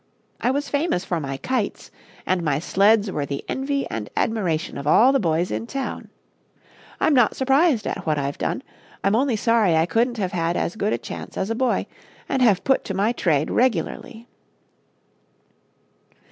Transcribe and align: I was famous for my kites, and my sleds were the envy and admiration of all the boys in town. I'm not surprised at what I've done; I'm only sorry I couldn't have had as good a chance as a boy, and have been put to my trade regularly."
I 0.39 0.49
was 0.49 0.67
famous 0.67 1.05
for 1.05 1.19
my 1.19 1.37
kites, 1.37 1.91
and 2.25 2.41
my 2.41 2.57
sleds 2.57 3.11
were 3.11 3.23
the 3.27 3.45
envy 3.47 3.85
and 3.87 4.09
admiration 4.17 4.79
of 4.79 4.87
all 4.87 5.11
the 5.11 5.19
boys 5.19 5.51
in 5.51 5.67
town. 5.67 6.09
I'm 6.99 7.13
not 7.13 7.35
surprised 7.35 7.85
at 7.85 8.03
what 8.03 8.17
I've 8.17 8.39
done; 8.39 8.63
I'm 9.03 9.15
only 9.15 9.35
sorry 9.35 9.75
I 9.75 9.85
couldn't 9.85 10.17
have 10.17 10.31
had 10.31 10.57
as 10.57 10.75
good 10.75 10.91
a 10.93 10.97
chance 10.97 11.37
as 11.37 11.51
a 11.51 11.55
boy, 11.55 11.85
and 12.27 12.41
have 12.41 12.63
been 12.63 12.73
put 12.73 12.83
to 12.85 12.95
my 12.95 13.11
trade 13.11 13.51
regularly." 13.51 14.27